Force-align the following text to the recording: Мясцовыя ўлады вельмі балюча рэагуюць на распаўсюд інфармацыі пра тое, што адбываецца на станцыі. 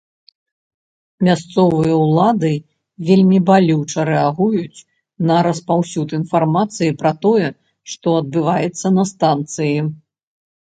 Мясцовыя 1.25 1.95
ўлады 2.05 2.49
вельмі 3.09 3.39
балюча 3.51 4.01
рэагуюць 4.11 4.83
на 5.33 5.39
распаўсюд 5.49 6.17
інфармацыі 6.21 6.97
пра 7.05 7.11
тое, 7.29 7.47
што 7.95 8.07
адбываецца 8.25 8.87
на 8.99 9.03
станцыі. 9.15 9.79